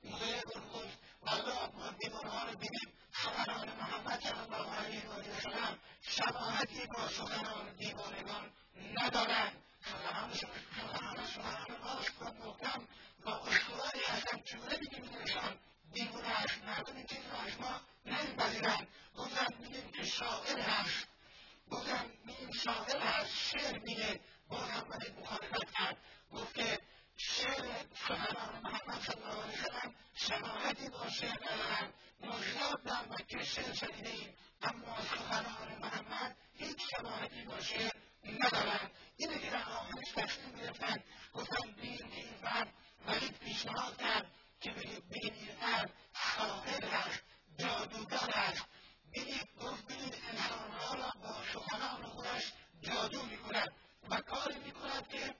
مغیره 0.04 0.42
گفت 0.74 0.98
والله 1.22 1.66
ما 1.74 1.90
دیوانه 1.90 2.30
ها 2.30 2.44
رو 2.48 2.54
دیدیم. 2.54 2.92
سخنان 3.12 3.68
محمد 3.68 4.20
صلی 4.20 4.38
الله 4.38 4.70
علیه 4.74 5.08
و 5.10 5.40
سلم 5.40 5.78
شباهتی 6.00 6.86
با 6.86 7.08
سخنان 7.08 7.74
دیوانگان 7.78 8.52
ندارند. 8.94 9.62
سخنان 9.82 10.30
سخنان 10.34 11.66
راست 11.84 12.22
و 12.22 12.24
محکم 12.24 12.82
و 13.24 13.28
استواری 13.28 14.00
هستند 14.08 14.44
چگونه 14.44 14.78
میگیم 14.80 15.10
انسان 15.20 15.58
دیوانه 15.92 16.28
است 16.28 16.64
مردم 16.66 16.96
این 16.96 17.06
چیز 17.06 17.18
را 17.32 17.38
از 17.38 17.60
ما 17.60 17.80
نمیپذیرند 18.06 18.88
گفتن 19.16 19.46
میگیم 19.58 19.90
که 19.90 20.04
شاعر 20.04 20.60
هست 20.60 21.08
گفتن 21.70 22.10
میگیم 22.24 22.50
شاعر 22.52 22.98
هست 22.98 23.30
شعر 23.34 23.78
میگه 23.78 24.20
باز 24.48 24.70
هم 24.70 24.84
باید 24.88 25.18
مخالفت 25.18 25.72
کرد 25.72 25.96
گفت 26.32 26.54
که 26.54 26.80
شعر 27.16 27.64
سخنان 27.94 28.60
محمد 28.62 29.00
صلی 29.02 29.22
الله 29.22 29.42
علیه 29.42 29.58
وسلم 29.58 29.94
شباهتی 30.14 30.88
با 30.88 31.10
شعر 31.10 31.38
ندارند 31.52 31.94
ما 32.20 32.40
زیاد 32.40 32.82
در 32.82 33.12
مکه 33.12 33.44
شعر 33.44 33.72
شنیده 33.72 34.10
ایم 34.10 34.34
اما 34.62 34.96
سخنان 35.00 35.78
محمد 35.80 36.36
هیچ 36.54 36.78
شباهتی 36.90 37.44
با 37.44 37.60
شعر 37.60 37.92
ندارند 38.24 38.90
اینه 39.16 39.38
که 39.38 39.50
در 39.50 39.64
آخرش 39.64 40.12
تصمیم 40.16 40.56
گرفتن 40.56 41.02
گفتن 41.34 41.74
که 41.80 41.82
این 41.82 42.34
فرد 42.42 42.72
ولید 43.06 43.38
پیشنهاد 43.38 43.96
کرد 43.96 44.30
که 44.64 44.70
بگیم 44.70 45.02
این 45.10 45.54
فرد 45.60 45.92
ساحر 46.36 46.84
هست 46.84 47.22
جادوگر 47.58 48.30
هست 48.30 48.64
بگید 49.14 49.48
گفت 49.60 49.86
بگید 49.86 50.14
انسانها 50.30 50.94
را 50.94 51.12
با 51.22 51.34
سخنان 51.52 52.02
خودش 52.02 52.52
جادو 52.80 53.22
می‌کند 53.22 53.72
و 54.10 54.20
کاری 54.20 54.58
می‌کند 54.58 55.08
که 55.08 55.34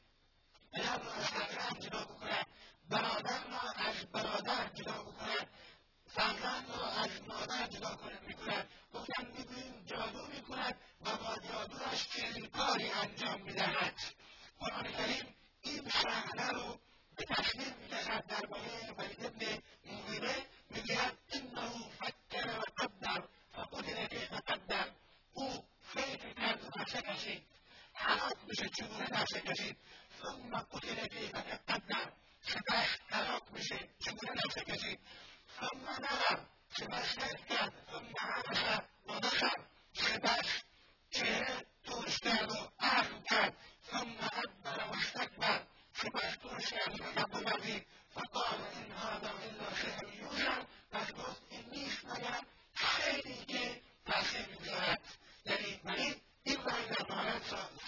پدر 0.73 0.99
را 0.99 1.13
از 1.13 1.81
جدا 1.81 2.05
بکند 2.05 2.47
برادر 2.89 3.45
را 3.45 3.71
از 3.71 4.07
برادر 4.07 4.69
جدا 4.69 5.03
بکند 5.03 5.49
فرزند 6.07 6.71
را 6.79 6.87
از 6.87 7.11
مادر 7.29 7.67
جدا 7.67 7.99
می‌کند 8.27 8.69
گفتن 8.95 9.27
می‌گوییم 9.27 9.85
جادو 9.87 10.27
می‌کند 10.27 10.81
و 11.01 11.17
با 11.17 11.37
جادوش 11.49 12.09
چنین 12.09 12.47
کاری 12.47 12.91
انجام 12.91 13.41
می‌دهد 13.41 13.95
قرآن 14.59 14.93
کریم 14.93 15.35
این 15.63 15.91
صحنه 15.91 16.49
رو 16.49 16.81
به 17.17 17.25
تصویر 17.25 17.75
می‌کشد 17.75 18.27
درباره 18.27 18.93
ولید 18.99 19.25
ابن 19.25 19.63
مغیره 19.87 20.37
می‌گوید 20.71 21.19
انه 21.33 21.71
فکر 22.01 22.59
و 22.59 22.63
قدر 22.79 23.23
فقدر 23.53 24.07
کیف 24.07 24.33
قدر 24.33 24.87
او 25.33 25.65
فکر 25.81 26.33
کرد 26.33 26.65
و 26.65 26.81
نفسه 26.81 27.03
کشید 27.03 27.47
هلاک 27.95 28.37
میشه 28.49 28.69
چگونه 28.69 29.11
نفسه 29.11 29.41
کشید 29.41 29.77
ثم 30.23 30.59
قتل 30.59 31.07
کیف 31.07 31.35
قدر 31.69 32.13
سپس 32.43 32.89
هلاک 33.11 33.43
میشه 33.53 33.89
چگونه 33.99 34.33
نفسه 34.47 34.65
کشید 34.65 35.01
ثم 35.61 35.89
نظر 35.89 36.39
سپس 36.79 37.19
فکر 37.19 37.47
کرد 37.47 37.73
ثم 37.93 38.27
عبس 38.29 38.81
و 39.07 39.13
نظر 39.15 39.51
سپس 39.93 40.63
چهره 41.11 41.65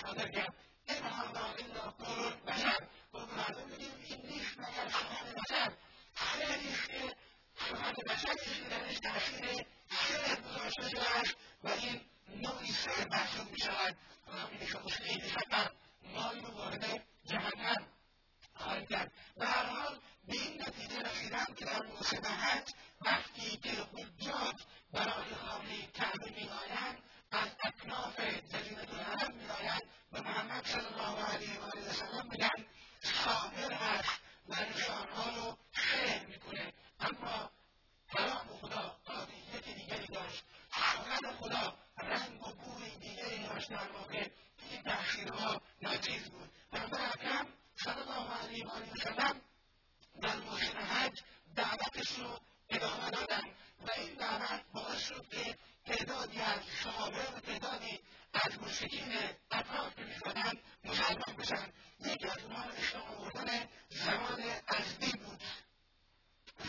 صادر 0.02 0.29
کرد 0.29 0.55
این 0.88 1.02
هذا 1.02 1.55
الا 1.59 1.90
قول 1.90 2.35
بشر 2.47 2.79
گفت 3.12 3.33
مردم 3.33 3.69
بگیم 3.69 3.92
این 4.05 4.21
نیست 4.26 4.59
مگر 4.59 4.88
سخن 4.88 5.33
بشر 5.33 5.73
خیلی 6.14 6.69
نیست 6.69 6.88
که 6.88 7.16
سخن 7.57 7.92
بشری 7.92 8.35
که 8.35 8.69
درش 8.71 8.99
تاثیر 8.99 9.66
شعر 9.90 10.40
گذاشته 10.40 10.88
شده 10.88 11.19
است 11.21 11.35
و 11.64 11.69
این 11.69 12.00
نوعی 12.29 12.73
شعر 12.73 13.09
محسوب 13.09 13.50
می 13.50 13.59
شود 13.59 13.97
همینی 14.33 14.66
که 14.66 14.79
خیلی 14.79 15.31
خطر 15.31 15.71
مال 16.14 16.40
رو 16.40 16.50
وارد 16.50 17.07
جهنم 17.25 17.87
خواهد 18.55 18.88
کرد 18.88 19.12
به 19.37 19.47
هر 19.47 19.64
حال 19.64 19.99
به 20.29 20.33
این 20.33 20.62
نتیجه 20.62 21.02
رسیدم 22.00 22.16
که 22.16 22.20
در 22.20 22.30
مسبحت 22.30 22.74
وقتی 23.00 23.56
که 23.56 23.70
حجاج 23.70 24.54
برای 24.92 25.34
خانه 25.34 25.86
کعبه 25.94 26.30
میآیند 26.30 27.02
از 27.30 27.48
اکناف 27.64 28.20
جزیره 28.20 28.94
العرب 28.94 29.34
میآیند 29.34 29.82
به 30.12 30.20
محمد 30.20 30.66
صلی 30.66 30.86
الله 30.86 31.24
علیه 31.24 31.60
و 31.60 31.88
وسلم 31.88 32.28
میگن 32.30 32.66
صابر 33.02 33.72
هست 33.72 34.20
و 34.48 34.54
نشانها 34.54 35.30
رو 35.36 35.56
شعر 35.72 36.26
می‌کنه 36.26 36.72
اما 37.00 37.50
کلام 38.12 38.46
خدا 38.60 38.96
قاطعیت 39.04 39.64
دیگری 39.64 40.06
داشت 40.06 40.44
سخن 40.70 41.32
خدا 41.40 41.76
رنگ 41.98 42.46
و 42.46 42.52
بوی 42.52 42.90
دیگری 42.90 43.38
داشت 43.38 43.70
در 43.70 43.92
واقع 43.92 44.28
این 44.70 44.82
تاثیرها 44.82 45.62
ناچیز 45.82 46.30
بود 46.30 46.50
پیامبر 46.72 47.10
اکرم 47.14 47.46
صلی 47.76 47.92
الله 47.92 48.30
علیه 48.42 48.66
و 48.66 48.92
وسلم 48.92 49.40
در 50.22 50.36
موسم 50.36 50.78
حج 50.78 51.22
دعوتش 51.56 52.20
دادن 52.87 53.45
و 53.87 53.90
این 53.97 54.14
دعوت 54.14 54.62
باعث 54.73 55.00
شد 55.09 55.26
که 55.31 55.57
تعدادی 55.87 56.40
از 56.40 56.61
صحابه 56.85 57.31
و 57.37 57.40
تعدادی 57.40 58.00
از 58.33 58.61
مشرکین 58.61 59.12
اطراف 59.50 59.97
که 59.97 60.05
می‌زدن 60.05 60.52
مسلمان 60.85 61.37
بشن. 61.38 61.73
یکی 62.00 62.26
از 62.26 62.38
اونها 62.38 62.62
اسلام 62.62 63.07
آوردن 63.09 63.69
زمان 63.90 64.43
ازدی 64.69 65.12
بود. 65.19 65.43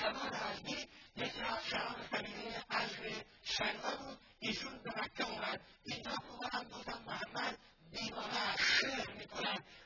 زمان 0.02 0.34
ازدی 0.34 0.88
یکی 1.16 1.42
از 1.42 1.66
شهان 1.70 1.96
قبیله 2.14 2.64
ازد 2.70 3.26
شنوه 3.44 3.96
بود. 3.96 4.20
ایشون 4.40 4.78
به 4.84 4.92
مکه 5.02 5.30
اومد 5.30 5.62
اینجا 5.84 6.12
اومدن 6.30 6.70
گفتن 6.70 7.04
محمد 7.08 7.58
دیوانه 7.92 8.40
از 8.40 8.60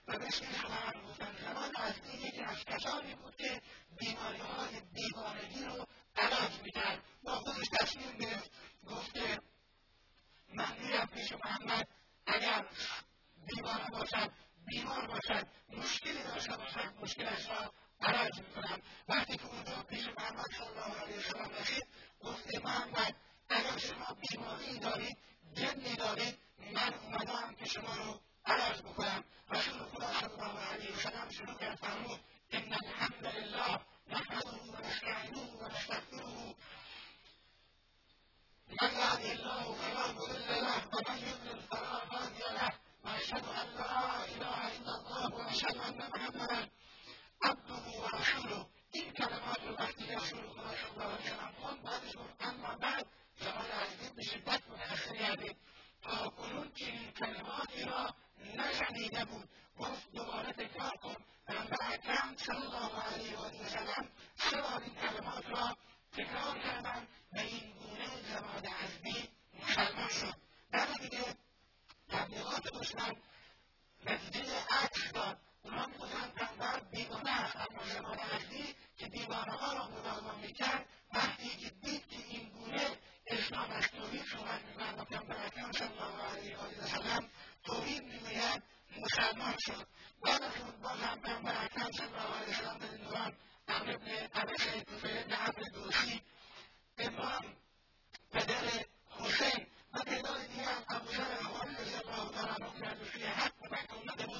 و 0.07 0.19
بهش 0.19 0.41
می‌خوان 0.41 1.03
گفتن 1.07 1.35
زمان 1.43 1.75
ازدی 1.75 2.17
یکی 2.17 2.41
از 2.41 2.65
کسانی 2.65 3.15
بود 3.15 3.35
که 3.35 3.61
بیماری 3.97 4.39
های 4.39 4.81
دیوانگی 4.93 5.65
رو 5.65 5.85
علاج 6.17 6.61
می‌کرد. 6.63 7.03
با 7.23 7.35
خودش 7.35 7.67
تصمیم 7.79 8.17
گرفت. 8.17 8.51
گفت 8.87 9.13
که 9.13 9.39
من 10.53 10.77
میرم 10.79 11.07
پیش 11.07 11.33
محمد. 11.45 11.87
اگر 12.27 12.65
دیوانه 13.47 13.89
باشد 13.89 14.31
بیمار 14.67 15.07
باشد 15.07 15.47
مشکلی 15.69 16.23
داشته 16.23 16.57
باشد 16.57 16.93
مشکلش 17.01 17.49
را 17.49 17.73
علاج 18.01 18.39
می‌کنم. 18.39 18.81
وقتی 19.09 19.37
که 19.37 19.45
اونجا 19.45 19.83
پیش 19.83 20.07
محمد 20.17 20.45
صلی 20.57 20.67
الله 20.67 21.01
علیه 21.01 21.17
وسلم 21.17 21.49
رسید 21.61 21.87
گفته 22.19 22.59
محمد 22.59 23.15
اگر 23.49 23.77
شما 23.77 24.17
بیماری 24.19 24.79
دارید 24.79 25.17
جنی 25.53 25.95
دارید 25.95 26.37
من 26.73 26.93
اومدم 26.93 27.55
که 27.59 27.65
شما 27.65 27.95
رو 27.95 28.21
علاج 28.45 28.81
بکنم. 28.81 29.23
رسول 29.49 29.83
خدا 29.83 30.13
صلی 30.13 30.41
الله 30.41 30.59
علیه 30.59 30.91
وسلم 30.95 31.29
شروع 31.29 31.57
کرد 31.57 31.75
فرمود 31.75 32.19
ان 32.51 32.73
الحمد 32.73 33.25
لله 33.25 33.79
الله 38.81 39.35
فلا 39.75 40.11
مضل 40.11 40.49
له 40.65 40.77
ومن 40.93 41.17
يضلل 41.27 41.61
فلا 41.61 41.95
هادي 42.11 42.43
له 42.57 42.71
واشهد 43.05 43.45
ان 43.45 43.67
لا 43.77 44.23
اله 44.25 44.59
الا 44.75 44.93
الله. 44.95 45.35
واشهد 45.35 45.77
ان 45.77 45.97
محمدا 45.97 46.69
این 48.91 49.11
کلمات 49.13 49.63
رو 49.67 49.75
وقتی 49.75 50.03
رسول 50.15 50.49
خدا 50.49 50.75
صلی 50.75 50.91
الله 50.91 51.15
علیه 51.15 52.09
وسلم 52.09 52.35
اما 52.39 52.75
بعد 52.75 53.05
زمان 53.39 53.71
عزیز 53.71 54.09
به 54.15 54.23
شدت 54.23 54.61
گردید 55.19 55.57
تا 56.01 56.33
کلماتی 57.19 57.83
را 57.83 58.13
نشنیده 58.57 59.25
بود 59.25 59.49
گفت 59.79 60.11
دوباره 60.11 60.53
تکرار 60.53 60.97
کن 60.97 61.15
اکرم 61.69 62.35
صلی 62.37 62.55
الله 62.55 63.03
علیه 63.13 63.37
سه 64.35 64.61
بار 64.61 64.81
این 64.83 64.95
کلمات 64.95 65.49
را 65.49 65.77
تکرار 66.11 66.57
کردند 66.59 67.07
و 67.33 67.39
این 67.39 67.73
گونه 67.73 68.07
زبان 68.33 68.73
ازدی 68.83 69.29
مسلمان 69.61 70.09
شد 70.09 70.35
در 70.71 70.87
نتیجه 70.89 71.35
تبلیغات 72.09 72.63
دشمن 72.73 73.15
نتیجه 74.05 74.53
عکس 74.69 75.11
داد 75.13 75.37
اونها 75.63 75.87
می‌گفتند 75.87 76.33
پیامبر 76.33 76.79
بیگانه 76.79 77.31
است 77.31 77.55
اما 77.55 77.85
زبان 77.85 78.19
ازدی 78.19 78.75
که 78.97 79.07
دیوانه 79.07 79.51
ها 79.51 79.73
را 79.73 79.87
مداوا 79.87 80.35
می‌کرد 80.35 80.85
وقتی 81.13 81.49
که 81.49 81.69
دید 81.69 82.07
که 82.07 82.17
این 82.29 82.49
گونه 82.49 82.87
اسلام 83.27 83.71
از 83.71 83.87
توحید 83.87 84.23
صحبت 84.25 84.61
می‌کند 84.65 84.99
و 84.99 85.03
پیامبر 85.03 85.45
اکرم 85.45 85.71
صلی 85.71 85.87
الله 85.87 86.23
علیه 86.23 86.57
و 86.57 86.87
سلم 86.87 87.29
توحید 87.63 88.03
می‌گوید 88.03 88.63
موسى 88.97 89.31
ناصر 89.37 89.85
واذكر 90.21 90.65
ظلم 90.83 91.43
ما 91.43 91.67
كذب 91.67 92.13
وإسلام 92.13 92.79
النظام 92.83 93.33
عمرو 93.69 93.97
بن 93.97 94.11
أبي 94.35 94.57
سعيد 94.57 94.85
بن 95.03 95.33
عبد 95.33 95.59
الدوسي 95.59 96.21
إمام 97.07 97.55
بدل 98.33 98.69
حسين 99.09 99.67
بدل 99.93 100.25
الإمام 100.35 100.83
أبو 100.89 101.11
سلمة 101.11 101.63
رضي 101.63 101.95
الله 102.01 102.31
تعالى 102.31 102.65
عنه 102.87 103.03
في 103.03 103.27
حق 103.29 103.69
بعد 103.71 103.87
الندب 103.93 104.31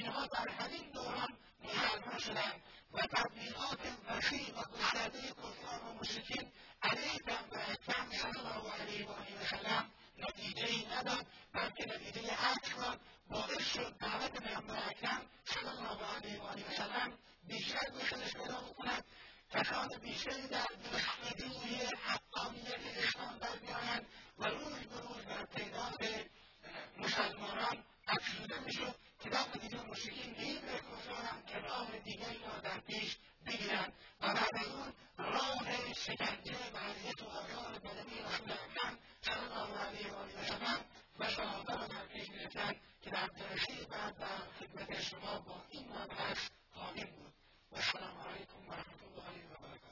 من 0.00 0.08
وضع 0.08 0.42
الحليم 0.44 0.92
دوران 0.92 1.28
موسى 1.62 1.98
ناصر 2.06 2.58
وتعبيرات 2.92 3.78
بسيطة 4.10 4.70
على 4.82 5.10
ذي 5.12 5.28
كفار 5.32 5.90
المشركين 5.92 6.50
عليه 6.82 7.18
بعد 7.26 7.76
كام 7.86 8.10
صلى 8.10 8.30
الله 8.40 8.70
عليه 8.72 9.06
وسلم 9.06 9.90
نتیجه 10.28 10.66
ای 10.66 10.86
نداد 10.86 11.26
بلکه 11.52 11.84
نتیجه 11.94 12.30
عکس 12.30 12.76
داد 12.76 13.00
باعث 13.30 13.72
شد 13.74 13.96
دعوت 14.00 14.42
پیامبر 14.42 14.78
اکرم 14.88 15.22
صلی 15.44 15.68
الله 15.68 16.06
علیه 16.16 16.40
و 16.40 16.42
آله 16.42 16.64
وسلم 16.72 17.18
بیشتر 17.46 17.90
گسترش 17.90 18.32
پیدا 18.32 18.60
بکند 18.60 19.04
کسان 19.50 19.88
بیشتری 20.02 20.48
در 20.48 20.66
جستجوی 20.92 21.88
حقانیت 22.04 22.80
اسلام 22.96 23.38
در 23.38 23.56
بیایند 23.56 24.06
و 24.38 24.44
روز 24.44 24.72
به 24.72 25.00
روز 25.00 25.26
در 25.26 25.44
تعداد 25.44 26.04
مسلمانان 26.98 27.84
افزوده 28.06 28.60
می‌شد 28.60 28.94
که 29.20 29.30
وقتی 29.30 29.58
اینجا 29.60 29.82
مشکلی 29.82 30.32
نمیفروشانم 30.38 31.42
که 31.46 31.58
راه 31.58 31.98
دیگری 31.98 32.38
را 32.38 32.60
در 32.60 32.80
پیش 32.80 33.16
بگیرن 33.46 33.92
و 34.20 34.34
بعد 34.34 34.56
از 34.56 34.66
اون 34.66 34.92
راه 35.18 35.92
شکنجه 35.94 36.56
و 36.74 37.12
تو 37.18 37.26
آزار 37.26 37.78
بدنی 37.78 38.20
رحم 38.20 38.50
هم 38.76 38.98
چند 39.22 39.52
آورده 39.52 40.12
والده 40.12 40.66
هم 40.66 40.80
و 41.18 41.30
شهاده 41.30 41.76
را 41.76 41.86
در 41.86 42.06
پیش 42.06 42.30
گرفتن 42.30 42.74
که 43.02 43.10
در 43.10 43.28
جلسه 43.28 43.86
بعد 43.90 44.18
در 44.18 44.38
خدمت 44.60 45.00
شما 45.00 45.38
با 45.38 45.62
این 45.70 45.88
مبحث 45.88 46.48
خواهیم 46.70 47.06
بود. 47.06 47.34
السلام 47.72 48.18
علیکم 48.20 48.68
و 48.68 48.72
رحمت 48.72 49.02
الله 49.02 49.44
و 49.46 49.58
برکاته. 49.62 49.89